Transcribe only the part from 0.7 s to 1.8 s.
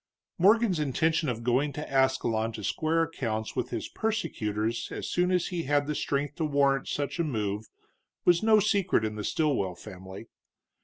intention of going